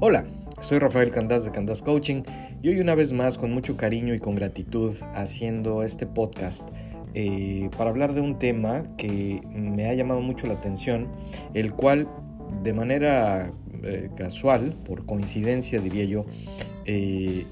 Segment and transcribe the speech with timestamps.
[0.00, 0.24] Hola,
[0.60, 2.22] soy Rafael Candás de Candás Coaching
[2.62, 6.68] y hoy una vez más con mucho cariño y con gratitud haciendo este podcast
[7.14, 11.08] eh, para hablar de un tema que me ha llamado mucho la atención,
[11.52, 12.06] el cual
[12.62, 13.50] de manera
[13.82, 16.26] eh, casual, por coincidencia diría yo,
[16.84, 17.46] eh,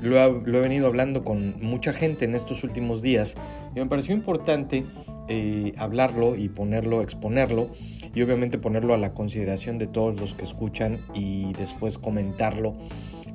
[0.00, 3.36] lo, lo, he venido hablando con mucha gente en estos últimos días
[3.74, 4.84] y me pareció importante
[5.28, 7.70] eh, hablarlo y ponerlo, exponerlo
[8.14, 12.76] y obviamente ponerlo a la consideración de todos los que escuchan y después comentarlo.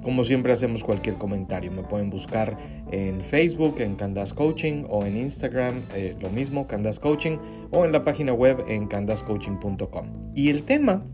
[0.01, 2.57] Como siempre hacemos cualquier comentario, me pueden buscar
[2.91, 7.37] en Facebook, en Candas Coaching o en Instagram, eh, lo mismo, Candas Coaching,
[7.71, 10.07] o en la página web en candascoaching.com.
[10.35, 11.05] Y el tema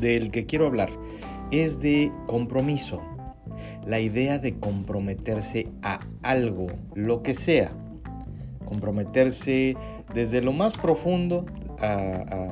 [0.00, 0.90] del que quiero hablar
[1.50, 3.02] es de compromiso,
[3.84, 7.72] la idea de comprometerse a algo, lo que sea
[8.66, 9.76] comprometerse
[10.12, 11.46] desde lo más profundo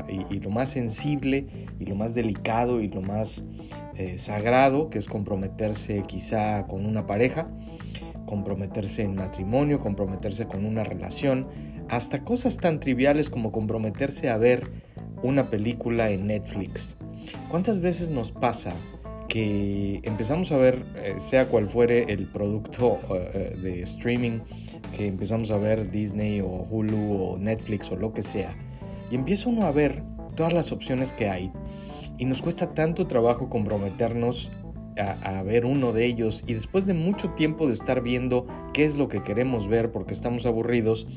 [0.09, 1.47] y, lo más sensible
[1.79, 3.45] y lo más delicado y lo más
[3.97, 7.48] eh, sagrado, que es comprometerse quizá con una pareja,
[8.27, 11.47] comprometerse en matrimonio, comprometerse con una relación,
[11.89, 14.71] hasta cosas tan triviales como comprometerse a ver
[15.23, 16.97] una película en Netflix.
[17.51, 18.75] ¿Cuántas veces nos pasa
[19.35, 24.39] que empezamos a ver, eh, sea cual fuere el producto eh, eh, de streaming,
[24.97, 28.57] que empezamos a ver Disney o Hulu o Netflix o lo que sea,
[29.11, 30.05] y empieza uno a ver
[30.37, 31.51] todas las opciones que hay,
[32.17, 34.53] y nos cuesta tanto trabajo comprometernos
[34.97, 38.95] a, ver uno de ellos, y después de mucho tiempo de estar viendo qué es
[38.95, 41.09] lo que queremos ver porque estamos aburridos,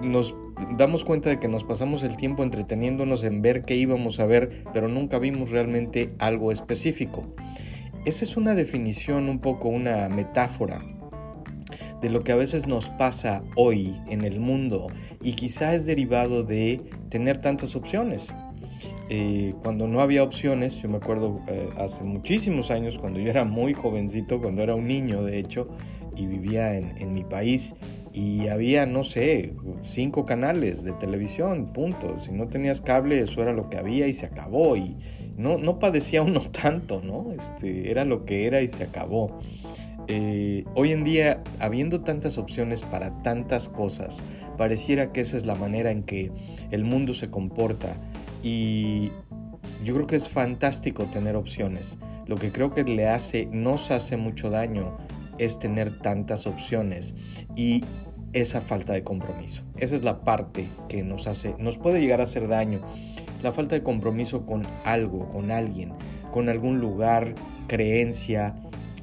[0.00, 0.34] nos
[0.76, 4.64] damos cuenta de que nos pasamos el tiempo entreteniéndonos en ver qué íbamos a ver,
[4.72, 7.24] pero nunca vimos realmente algo específico.
[8.04, 10.84] Esa es una definición, un poco una metáfora
[12.02, 14.88] de lo que a veces nos pasa hoy en el mundo
[15.22, 18.34] y quizá es derivado de tener tantas opciones.
[19.08, 23.44] Eh, cuando no había opciones, yo me acuerdo eh, hace muchísimos años, cuando yo era
[23.44, 25.68] muy jovencito, cuando era un niño de hecho,
[26.16, 27.74] y vivía en, en mi país,
[28.14, 32.20] y había, no sé, cinco canales de televisión, punto.
[32.20, 34.76] Si no tenías cable, eso era lo que había y se acabó.
[34.76, 34.96] Y
[35.36, 37.32] no, no padecía uno tanto, ¿no?
[37.32, 39.40] Este, era lo que era y se acabó.
[40.06, 44.22] Eh, hoy en día, habiendo tantas opciones para tantas cosas,
[44.56, 46.30] pareciera que esa es la manera en que
[46.70, 48.00] el mundo se comporta.
[48.44, 49.10] Y
[49.82, 51.98] yo creo que es fantástico tener opciones.
[52.26, 54.96] Lo que creo que le hace, nos hace mucho daño
[55.38, 57.14] es tener tantas opciones
[57.56, 57.84] y
[58.34, 59.62] esa falta de compromiso.
[59.78, 62.80] Esa es la parte que nos hace, nos puede llegar a hacer daño.
[63.42, 65.92] La falta de compromiso con algo, con alguien,
[66.32, 67.34] con algún lugar,
[67.68, 68.56] creencia,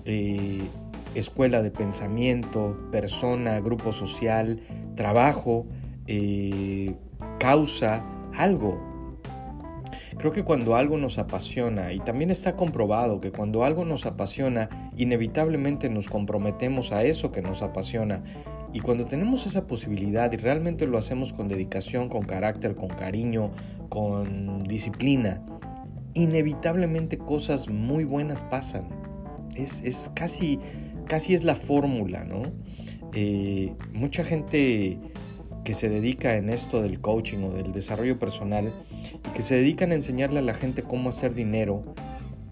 [0.06, 0.62] eh,
[1.16, 4.60] escuela de pensamiento, persona, grupo social,
[4.96, 5.66] trabajo,
[6.08, 6.96] eh,
[7.40, 8.06] causa,
[8.38, 8.92] algo.
[10.18, 14.92] Creo que cuando algo nos apasiona, y también está comprobado que cuando algo nos apasiona,
[14.98, 18.24] inevitablemente nos comprometemos a eso que nos apasiona.
[18.74, 23.52] Y cuando tenemos esa posibilidad y realmente lo hacemos con dedicación, con carácter, con cariño,
[23.90, 25.44] con disciplina,
[26.14, 28.88] inevitablemente cosas muy buenas pasan.
[29.56, 30.60] Es, casi,
[31.08, 32.44] casi es la fórmula, ¿no?
[33.14, 34.98] Eh, mucha gente
[35.66, 38.74] que se dedica en esto del coaching o del desarrollo personal
[39.28, 41.84] y que se dedican a enseñarle a la gente cómo hacer dinero,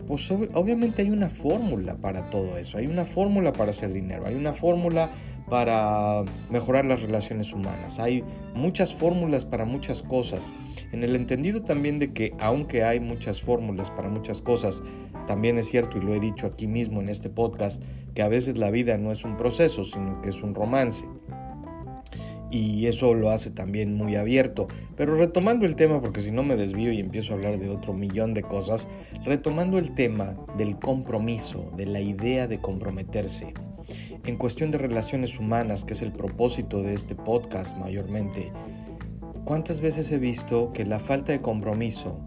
[0.06, 4.36] pues obviamente hay una fórmula para todo eso, hay una fórmula para hacer dinero, hay
[4.36, 5.12] una fórmula
[5.50, 8.00] para mejorar las relaciones humanas.
[8.00, 8.24] Hay
[8.54, 10.54] muchas fórmulas para muchas cosas.
[10.92, 14.84] En el entendido también de que aunque hay muchas fórmulas para muchas cosas,
[15.28, 17.84] también es cierto, y lo he dicho aquí mismo en este podcast,
[18.14, 21.06] que a veces la vida no es un proceso, sino que es un romance.
[22.52, 24.68] Y eso lo hace también muy abierto.
[24.96, 27.94] Pero retomando el tema, porque si no me desvío y empiezo a hablar de otro
[27.94, 28.88] millón de cosas,
[29.24, 33.54] retomando el tema del compromiso, de la idea de comprometerse
[34.26, 38.52] en cuestión de relaciones humanas, que es el propósito de este podcast mayormente,
[39.46, 42.20] ¿cuántas veces he visto que la falta de compromiso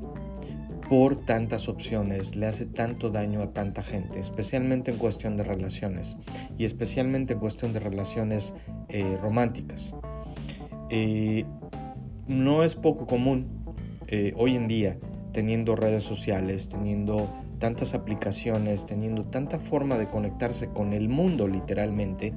[0.88, 6.17] por tantas opciones le hace tanto daño a tanta gente, especialmente en cuestión de relaciones
[6.59, 8.55] y especialmente en cuestión de relaciones
[8.88, 9.94] eh, románticas?
[10.91, 11.44] Eh,
[12.26, 13.65] no es poco común
[14.08, 14.99] eh, hoy en día,
[15.32, 17.31] teniendo redes sociales, teniendo
[17.62, 22.35] tantas aplicaciones, teniendo tanta forma de conectarse con el mundo literalmente,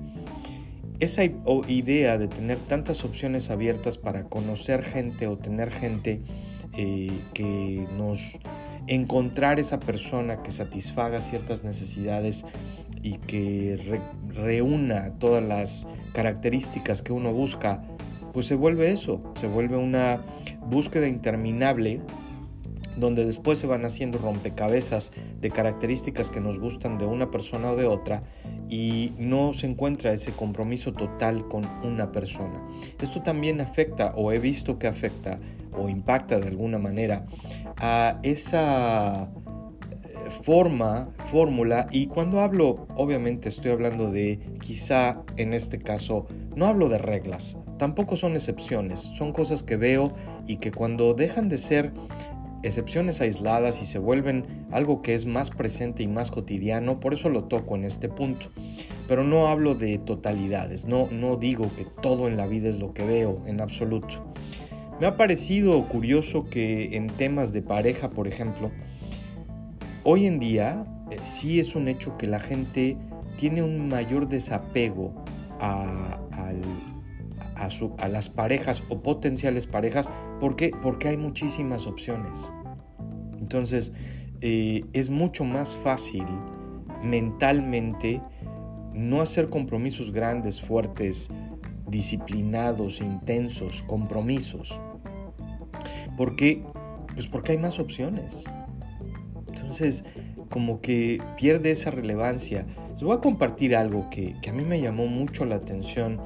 [1.00, 1.24] esa
[1.68, 6.22] idea de tener tantas opciones abiertas para conocer gente o tener gente
[6.78, 8.38] eh, que nos
[8.86, 12.46] encontrar esa persona que satisfaga ciertas necesidades
[13.02, 14.00] y que
[14.32, 17.82] reúna todas las características que uno busca,
[18.32, 20.24] pues se vuelve eso, se vuelve una
[20.68, 22.00] búsqueda interminable
[22.98, 25.12] donde después se van haciendo rompecabezas
[25.42, 28.24] de características que nos gustan de una persona o de otra
[28.70, 32.66] y no se encuentra ese compromiso total con una persona.
[33.00, 35.40] Esto también afecta o he visto que afecta
[35.78, 37.26] o impacta de alguna manera
[37.78, 39.28] a esa eh,
[40.42, 41.88] forma, fórmula.
[41.92, 47.58] Y cuando hablo obviamente estoy hablando de quizá en este caso no hablo de reglas,
[47.78, 50.14] tampoco son excepciones, son cosas que veo
[50.48, 51.92] y que cuando dejan de ser
[52.66, 57.30] excepciones aisladas y se vuelven algo que es más presente y más cotidiano, por eso
[57.30, 58.48] lo toco en este punto.
[59.08, 62.94] Pero no hablo de totalidades, no, no digo que todo en la vida es lo
[62.94, 64.26] que veo en absoluto.
[65.00, 68.72] Me ha parecido curioso que en temas de pareja, por ejemplo,
[70.04, 72.98] hoy en día eh, sí es un hecho que la gente
[73.38, 75.14] tiene un mayor desapego
[75.60, 76.22] a,
[77.56, 80.10] a, las parejas o potenciales parejas.
[80.40, 80.72] ¿Por qué?
[80.82, 82.52] Porque hay muchísimas opciones.
[83.40, 83.94] Entonces,
[84.42, 86.26] eh, es mucho más fácil
[87.04, 88.22] mentalmente
[88.94, 91.30] no hacer compromisos grandes, fuertes,
[91.88, 94.80] disciplinados, intensos, compromisos.
[96.18, 96.64] ¿Por qué?
[97.14, 98.44] Pues porque hay más opciones.
[99.48, 100.06] Entonces,
[100.50, 102.66] como que pierde esa relevancia.
[102.94, 106.22] Les voy a compartir algo que, a mí me llamó mucho la atención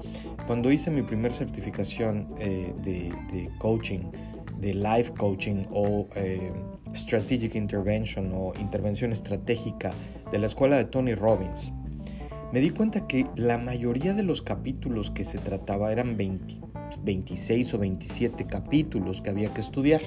[0.50, 4.00] cuando hice mi primer certificación eh, de, coaching,
[4.60, 6.51] de life coaching o eh,
[6.96, 9.94] strategic intervention o intervención estratégica
[10.31, 11.72] de la escuela de Tony Robbins
[12.51, 17.78] me di cuenta que la mayoría de los capítulos que se trataba eran 26 o
[17.78, 20.02] 27 capítulos que había que estudiar.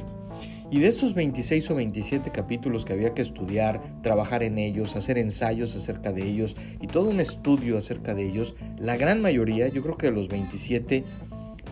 [0.72, 5.18] Y de esos 26 o 27 capítulos que había que estudiar, trabajar en ellos, hacer
[5.18, 9.82] ensayos acerca de ellos y todo un estudio acerca de ellos, la gran mayoría, yo
[9.82, 11.04] creo que de los 27,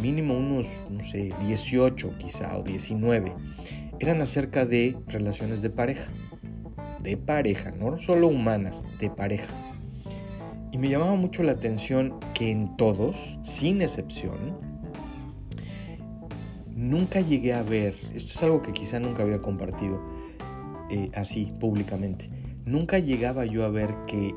[0.03, 3.33] mínimo unos, no sé, 18 quizá o 19,
[4.01, 6.11] eran acerca de relaciones de pareja.
[7.03, 9.55] De pareja, no solo humanas, de pareja.
[10.73, 14.70] Y me llamaba mucho la atención que en todos, sin excepción,
[16.81, 20.01] nunca llegué a ver, esto es algo que quizá nunca había compartido
[20.91, 22.31] eh, así públicamente,
[22.65, 24.35] nunca llegaba yo a ver que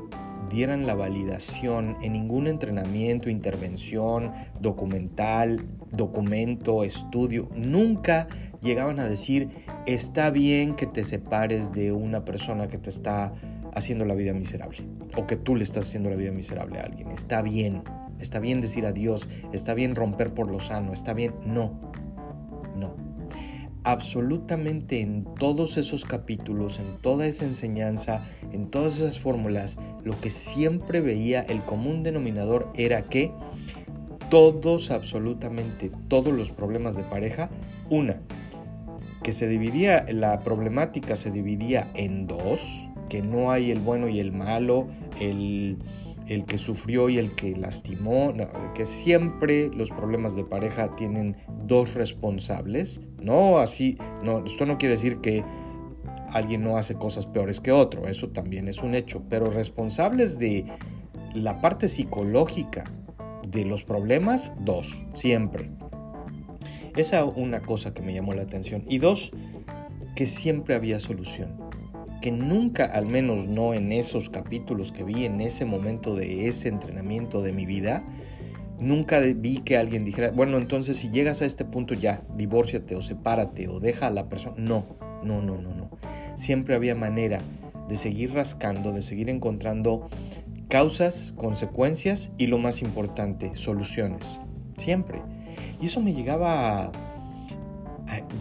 [0.49, 8.27] dieran la validación en ningún entrenamiento, intervención, documental, documento, estudio, nunca
[8.61, 9.49] llegaban a decir,
[9.87, 13.33] está bien que te separes de una persona que te está
[13.73, 14.79] haciendo la vida miserable
[15.15, 17.09] o que tú le estás haciendo la vida miserable a alguien.
[17.11, 17.83] Está bien,
[18.19, 21.33] está bien decir adiós, está bien romper por lo sano, está bien.
[21.45, 21.92] No, no.
[23.85, 30.29] Absolutamente en todos esos capítulos, en toda esa enseñanza, en todas esas fórmulas, lo que
[30.29, 33.31] siempre veía el común denominador era que
[34.29, 37.49] todos, absolutamente todos los problemas de pareja,
[37.89, 38.21] una,
[39.21, 44.19] que se dividía, la problemática se dividía en dos, que no hay el bueno y
[44.19, 44.87] el malo,
[45.19, 45.77] el,
[46.25, 48.33] que sufrió y el que lastimó,
[48.73, 54.95] que siempre los problemas de pareja tienen dos responsables, no así, no, esto no quiere
[54.95, 55.43] decir que
[56.29, 60.65] alguien no hace cosas peores que otro, eso también es un hecho, pero responsables de
[61.35, 62.91] la parte psicológica
[63.47, 65.69] de los problemas, dos, siempre.
[66.95, 68.83] Esa una cosa que me llamó la atención.
[68.87, 69.31] Y dos,
[70.15, 71.62] que siempre había solución
[72.23, 76.69] que nunca, al menos no en esos capítulos que vi en ese momento de ese
[76.69, 78.01] entrenamiento de mi vida,
[78.79, 83.01] nunca vi que alguien dijera, bueno, entonces si llegas a este punto ya, divórciate o
[83.01, 84.55] sepárate o deja a la persona.
[84.57, 84.85] No,
[85.21, 85.89] no, no, no, no.
[86.35, 87.41] Siempre había manera
[87.89, 90.07] de seguir rascando, de seguir encontrando
[90.69, 94.39] causas, consecuencias y lo más importante, soluciones.
[94.77, 95.21] Siempre.
[95.81, 96.91] Y eso me llegaba a,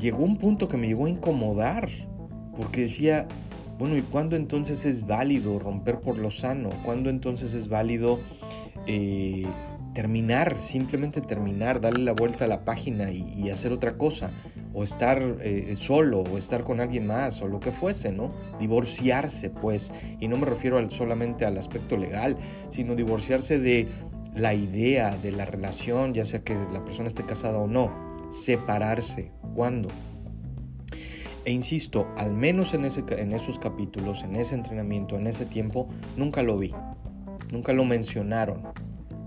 [0.00, 1.88] llegó un punto que me llegó a incomodar,
[2.54, 3.26] porque decía,
[3.78, 6.70] bueno, ¿y cuándo entonces es válido romper por lo sano?
[6.84, 8.20] ¿Cuándo entonces es válido
[8.86, 9.46] eh,
[9.94, 14.30] terminar, simplemente terminar, darle la vuelta a la página y, hacer otra cosa?
[14.74, 18.32] O estar eh, solo, o estar con alguien más, o lo que fuese, ¿no?
[18.58, 19.92] Divorciarse, pues.
[20.20, 22.36] Y no me refiero solamente al aspecto legal,
[22.68, 23.88] sino divorciarse de
[24.34, 27.92] la idea de la relación, ya sea que la persona esté casada o no.
[28.30, 29.32] Separarse.
[29.54, 29.88] ¿Cuándo?
[31.44, 36.56] E insisto, al menos en, esos capítulos, en ese entrenamiento, en ese tiempo, nunca lo
[36.56, 36.72] vi.
[37.50, 38.62] Nunca lo mencionaron.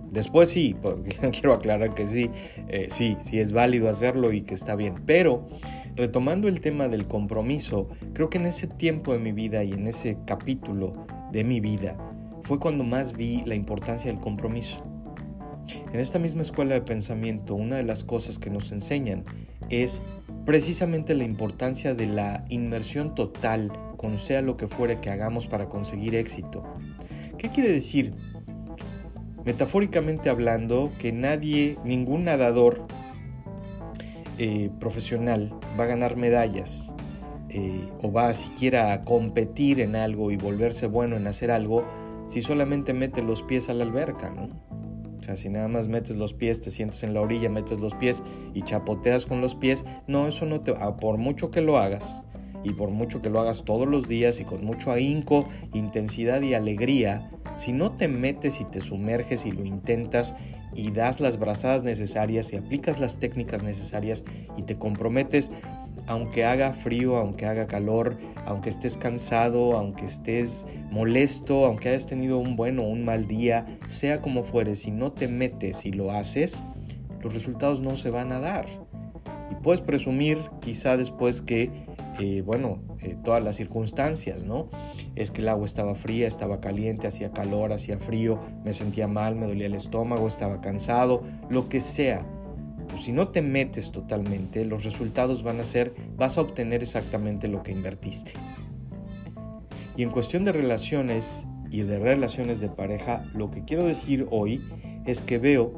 [0.10, 2.30] Después sí, porque quiero aclarar que sí,
[2.70, 5.04] eh, sí, sí es válido hacerlo y que está bien.
[5.06, 5.46] Pero
[5.96, 9.88] retomando el tema del compromiso, creo que en ese tiempo de mi vida y en
[9.88, 11.98] ese capítulo de mi vida
[12.44, 14.84] fue cuando más vi la importancia del compromiso.
[15.92, 19.26] En esta misma escuela de pensamiento, una de las cosas que nos enseñan
[19.70, 20.02] es
[20.46, 25.68] precisamente la importancia de la inmersión total con sea lo que fuere que hagamos para
[25.68, 26.64] conseguir éxito.
[27.38, 28.14] ¿Qué quiere decir?
[29.44, 32.86] Metafóricamente hablando, que nadie, ningún nadador
[34.38, 36.94] eh, profesional va a ganar medallas
[37.50, 41.86] eh, o va siquiera a competir en algo y volverse bueno en hacer algo
[42.28, 44.65] si solamente mete los pies a la alberca, ¿no?
[45.25, 47.96] O sea, si nada más metes los pies, te sientes en la orilla, metes los
[47.96, 48.22] pies
[48.53, 50.72] y chapoteas con los pies, no, eso no te...
[51.01, 52.24] Por mucho que lo hagas,
[52.63, 56.53] y por mucho que lo hagas todos los días y con mucho ahínco, intensidad y
[56.53, 60.36] alegría, si no te metes y te sumerges y lo intentas
[60.75, 64.25] y das las brazadas necesarias y aplicas las técnicas necesarias
[64.58, 65.51] y te comprometes,
[66.08, 72.38] aunque haga frío, aunque haga calor, aunque estés cansado, aunque estés molesto, aunque hayas tenido
[72.38, 76.12] un buen o un mal día, sea como fuere, si no te metes y lo
[76.12, 76.64] haces,
[77.22, 78.66] los resultados no se van a dar.
[79.52, 81.72] Y puedes presumir quizá después que,
[82.20, 84.70] eh, bueno, eh, todas las circunstancias, ¿no?
[85.16, 89.36] Es que el agua estaba fría, estaba caliente, hacía calor, hacía frío, me sentía mal,
[89.36, 92.26] me dolía el estómago, estaba cansado, lo que sea
[92.96, 97.50] pues, si no te metes totalmente, los resultados van a ser, vas a obtener exactamente
[97.50, 98.32] lo que invertiste.
[99.98, 104.64] Y en cuestión de relaciones y de relaciones de pareja, lo que quiero decir hoy
[105.06, 105.74] es que veo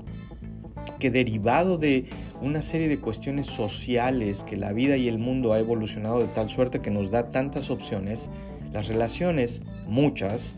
[0.99, 2.05] que derivado de
[2.39, 6.51] una serie de cuestiones sociales que la vida y el mundo ha evolucionado de tal
[6.51, 8.29] suerte que nos da tantas opciones,
[8.71, 10.55] las relaciones, muchas,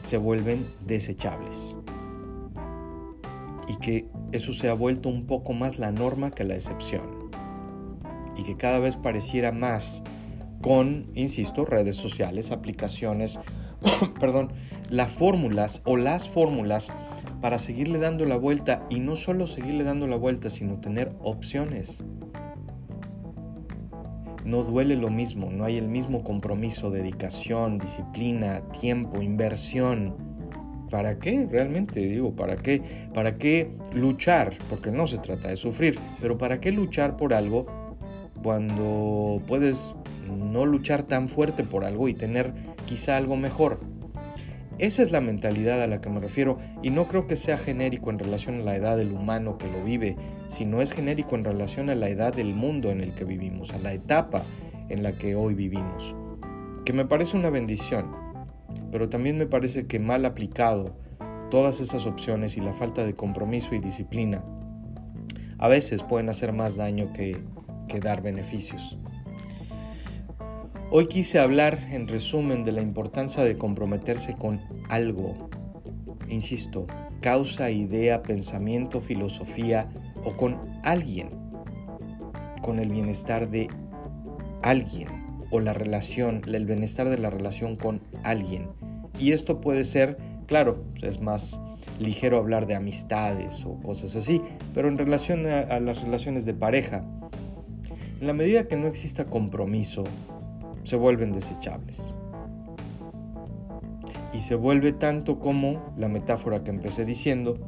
[0.00, 1.76] se vuelven desechables.
[3.68, 7.30] Y que eso se ha vuelto un poco más la norma que la excepción.
[8.36, 10.02] Y que cada vez pareciera más
[10.62, 13.40] con, insisto, redes sociales, aplicaciones,
[14.20, 14.52] perdón,
[14.88, 16.92] las fórmulas o las fórmulas
[17.40, 22.04] para seguirle dando la vuelta y no solo seguirle dando la vuelta, sino tener opciones.
[24.44, 30.31] No duele lo mismo, no hay el mismo compromiso, dedicación, disciplina, tiempo, inversión
[30.92, 32.00] ¿Para qué realmente?
[32.00, 32.82] Digo, ¿para qué?
[33.14, 34.52] ¿Para qué luchar?
[34.68, 37.64] Porque no se trata de sufrir, pero ¿para qué luchar por algo
[38.42, 39.94] cuando puedes
[40.28, 42.52] no luchar tan fuerte por algo y tener
[42.84, 43.80] quizá algo mejor?
[44.78, 48.10] Esa es la mentalidad a la que me refiero y no creo que sea genérico
[48.10, 50.16] en relación a la edad del humano que lo vive,
[50.48, 53.78] sino es genérico en relación a la edad del mundo en el que vivimos, a
[53.78, 54.44] la etapa
[54.90, 56.14] en la que hoy vivimos,
[56.84, 58.21] que me parece una bendición
[58.90, 60.96] pero también me parece que mal aplicado
[61.50, 64.44] todas esas opciones y la falta de compromiso y disciplina
[65.62, 67.40] a veces pueden hacer más daño que,
[68.02, 68.98] dar beneficios.
[70.90, 75.50] Hoy quise hablar en resumen de la importancia de comprometerse con algo.
[76.28, 76.86] Insisto,
[77.20, 79.90] causa, idea, pensamiento, filosofía
[80.24, 81.30] o con alguien.
[82.62, 83.68] Con el bienestar de
[84.62, 85.21] alguien
[85.52, 88.70] o la relación, el bienestar de la relación con alguien.
[89.18, 90.16] Y esto puede ser,
[90.46, 91.60] claro, es más
[92.00, 94.40] ligero hablar de amistades o cosas así,
[94.72, 97.04] pero en relación a, las relaciones de pareja,
[98.20, 100.04] en la medida que no exista compromiso,
[100.84, 102.14] se vuelven desechables.
[104.32, 107.58] Y se vuelve tanto como la metáfora que empecé diciendo,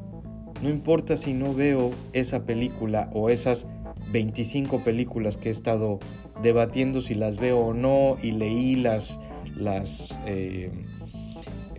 [0.62, 3.66] no importa si no veo esa película o esas
[4.10, 5.98] 25 películas que he estado
[6.44, 9.18] debatiendo si las veo o no y leí las,
[9.56, 10.70] las eh,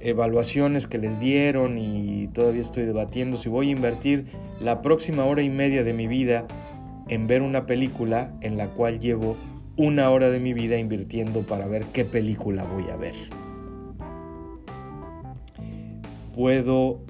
[0.01, 4.25] evaluaciones que les dieron y todavía estoy debatiendo si voy a invertir
[4.59, 6.45] la próxima hora y media de mi vida
[7.07, 9.37] en ver una película en la cual llevo
[9.77, 13.13] una hora de mi vida invirtiendo para ver qué película voy a ver.
[16.33, 17.01] Puedo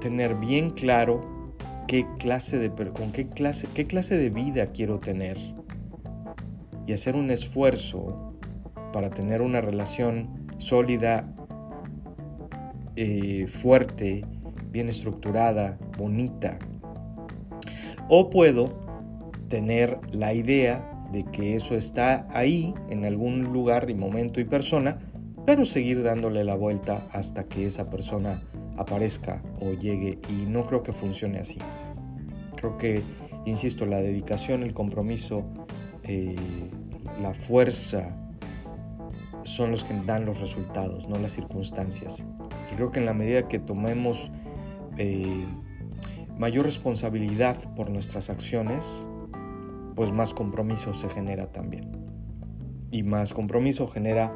[0.00, 1.20] tener bien claro
[1.88, 5.36] qué clase de con qué clase qué clase de vida quiero tener
[6.86, 8.34] y hacer un esfuerzo
[8.92, 11.34] para tener una relación sólida,
[12.96, 14.24] eh, fuerte,
[14.70, 16.58] bien estructurada, bonita.
[18.08, 18.80] O puedo
[19.48, 24.98] tener la idea de que eso está ahí en algún lugar y momento y persona,
[25.44, 28.42] pero seguir dándole la vuelta hasta que esa persona
[28.78, 31.58] aparezca o llegue y no creo que funcione así.
[32.56, 33.02] Creo que,
[33.44, 35.44] insisto, la dedicación, el compromiso,
[36.04, 36.36] eh,
[37.20, 38.16] la fuerza
[39.44, 42.22] son los que dan los resultados, no las circunstancias.
[42.70, 44.30] Y creo que en la medida que tomemos
[44.98, 45.44] eh,
[46.38, 49.08] mayor responsabilidad por nuestras acciones,
[49.94, 51.90] pues más compromiso se genera también.
[52.90, 54.32] Y más compromiso genera,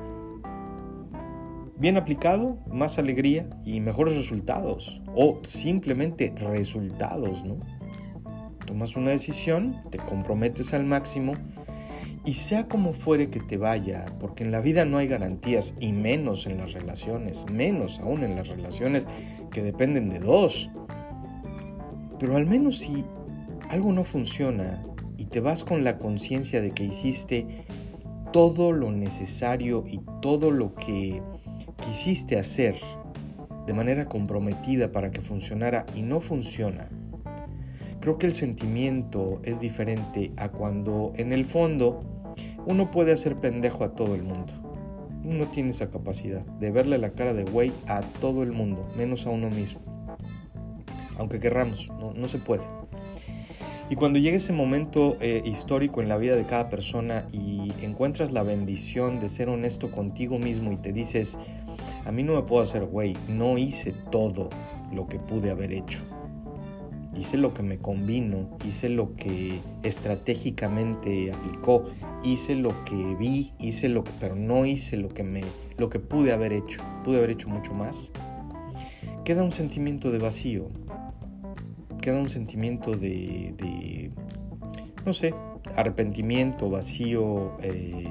[1.79, 5.03] bien aplicado, más alegría y mejores resultados.
[5.15, 7.59] O simplemente resultados, ¿no?
[8.67, 11.35] Tomas una decisión, te comprometes al máximo
[12.27, 15.93] y sea como fuere que te vaya, porque en la vida no hay garantías y
[15.93, 19.07] menos en las relaciones, menos aún en las relaciones
[19.53, 20.69] que dependen de dos.
[22.19, 23.05] Pero al menos si
[23.71, 24.85] algo no funciona
[25.17, 27.47] y te vas con la conciencia de que hiciste
[28.33, 31.23] todo lo necesario y todo lo que
[31.81, 32.75] quisiste hacer
[33.67, 36.89] de manera comprometida para que funcionara y no funciona,
[38.01, 42.16] creo que el sentimiento es diferente a cuando en el fondo
[42.67, 44.53] uno puede hacer pendejo a todo el mundo.
[45.25, 49.27] Uno tiene esa capacidad de verle la cara de güey a todo el mundo, menos
[49.27, 49.81] a uno mismo.
[51.17, 52.65] Aunque querramos, no, se puede.
[53.89, 58.33] Y cuando llega ese momento eh, histórico en la vida de cada persona y encuentras
[58.33, 61.39] la bendición de ser honesto contigo mismo y te dices,
[62.05, 64.51] a mí no me puedo hacer güey, no hice todo
[64.93, 66.05] lo que pude haber hecho
[67.19, 71.85] hice lo que me convino, hice lo que estratégicamente aplicó,
[72.23, 75.43] hice lo que vi, hice lo que, pero no hice lo que me,
[75.79, 78.11] lo que pude haber hecho, pude haber hecho mucho más.
[79.25, 80.69] Queda un sentimiento de vacío,
[82.01, 84.11] queda un sentimiento de, de
[85.05, 85.35] no sé,
[85.75, 88.09] arrepentimiento, vacío, eh,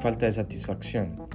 [0.00, 1.26] falta de satisfacción.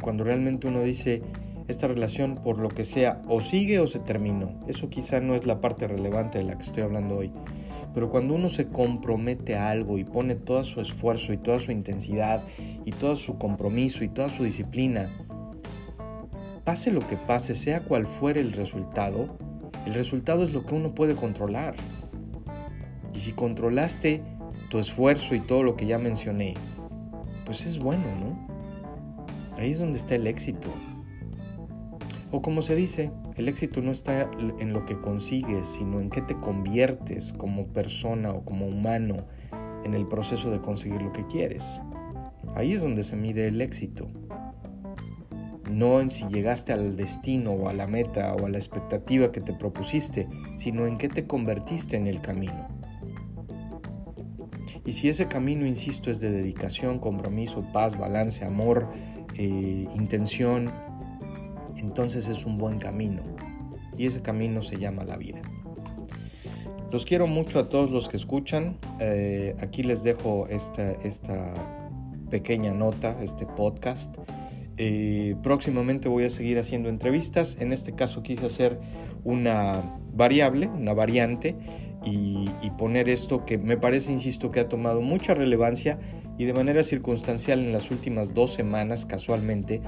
[0.00, 1.22] Cuando realmente uno dice,
[1.68, 4.60] esta relación por lo que sea o sigue o se terminó.
[4.66, 7.32] Eso quizá no es la parte relevante de la que estoy hablando hoy.
[7.94, 11.72] Pero cuando uno se compromete a algo y pone todo su esfuerzo y toda su
[11.72, 12.42] intensidad
[12.84, 15.10] y todo su compromiso y toda su disciplina,
[16.64, 19.36] pase lo que pase, sea cual fuere el resultado,
[19.86, 21.74] el resultado es lo que uno puede controlar.
[23.14, 24.22] Y si controlaste
[24.70, 26.54] tu esfuerzo y todo lo que ya mencioné,
[27.44, 28.52] pues es bueno, ¿no?
[29.58, 30.70] Ahí es donde está el éxito.
[32.32, 36.22] O como se dice, el éxito no está en lo que consigues, sino en qué
[36.22, 39.26] te conviertes como persona o como humano
[39.84, 41.78] en el proceso de conseguir lo que quieres.
[42.54, 44.08] Ahí es donde se mide el éxito.
[45.70, 49.42] No en si llegaste al destino o a la meta o a la expectativa que
[49.42, 52.66] te propusiste, sino en qué te convertiste en el camino.
[54.86, 58.88] Y si ese camino, insisto, es de dedicación, compromiso, paz, balance, amor,
[59.36, 60.72] eh, intención,
[61.82, 63.22] entonces es un buen camino.
[63.96, 65.42] Y ese camino se llama la vida.
[66.90, 68.78] Los quiero mucho a todos los que escuchan.
[69.00, 71.54] Eh, aquí les dejo esta, esta
[72.30, 74.16] pequeña nota, este podcast.
[74.78, 77.56] Eh, próximamente voy a seguir haciendo entrevistas.
[77.60, 78.78] En este caso quise hacer
[79.24, 81.56] una variable, una variante
[82.04, 85.98] y, y, poner esto que me parece, insisto, que ha tomado mucha relevancia
[86.38, 89.80] y de manera circunstancial en las últimas dos semanas casualmente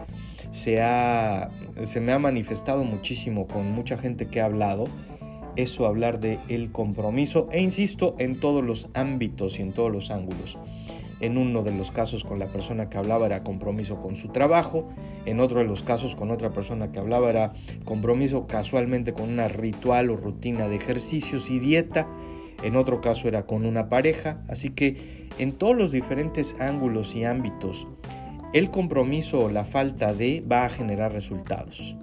[0.51, 1.51] se, ha,
[1.83, 4.87] se me ha manifestado muchísimo con mucha gente que ha hablado
[5.57, 10.11] eso hablar de el compromiso e insisto en todos los ámbitos y en todos los
[10.11, 10.59] ángulos.
[11.21, 14.89] En uno de los casos con la persona que hablaba era compromiso con su trabajo,
[15.27, 17.53] en otro de los casos con otra persona que hablaba era
[17.85, 22.09] compromiso casualmente con una ritual o rutina de ejercicios y dieta,
[22.65, 27.25] en otro caso era con una pareja, así que en todos los diferentes ángulos y
[27.25, 27.87] ámbitos,
[28.55, 31.97] el compromiso o la falta de va a generar resultados.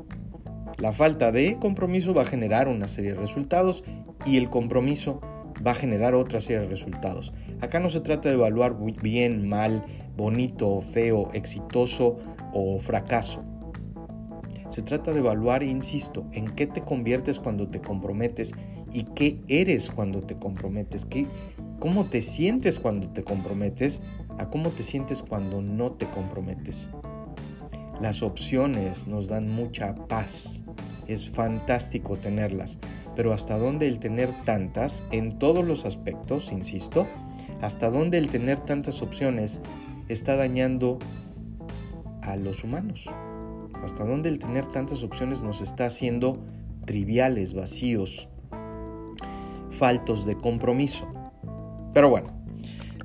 [0.78, 3.84] La falta de compromiso va a generar una serie de resultados
[4.26, 5.22] y el compromiso
[5.66, 7.34] va a generar otra serie de resultados.
[7.62, 9.84] Acá no se trata de evaluar bien, mal,
[10.16, 12.18] bonito, feo, exitoso
[12.54, 13.44] o fracaso.
[14.72, 18.54] Se trata de evaluar, insisto, en qué te conviertes cuando te comprometes
[18.94, 21.28] y qué eres cuando te comprometes, qué,
[21.80, 24.02] cómo te sientes cuando te comprometes
[24.38, 26.90] a cómo te sientes cuando no te comprometes.
[28.00, 30.64] Las opciones nos dan mucha paz.
[31.06, 32.80] Es fantástico tenerlas,
[33.14, 37.08] pero hasta dónde el tener tantas, en todos los aspectos, insisto,
[37.60, 39.62] hasta dónde el tener tantas opciones
[40.08, 40.98] está dañando
[42.22, 43.10] a los humanos
[43.84, 46.40] hasta dónde el tener tantas opciones nos está haciendo
[46.86, 48.30] triviales, vacíos,
[49.70, 51.08] faltos de compromiso.
[51.94, 52.42] Pero bueno,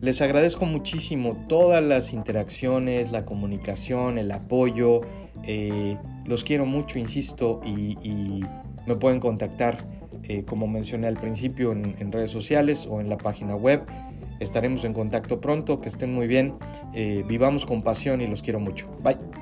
[0.01, 5.01] les agradezco muchísimo todas las interacciones, la comunicación, el apoyo.
[5.45, 8.45] Eh, los quiero mucho, insisto, y,
[8.87, 9.79] me pueden contactar,
[10.29, 13.85] eh, como mencioné al principio, en, redes sociales o en la página web.
[14.39, 16.55] Estaremos en contacto pronto, que estén muy bien,
[16.95, 18.89] eh, vivamos con pasión y los quiero mucho.
[19.03, 19.36] Bye.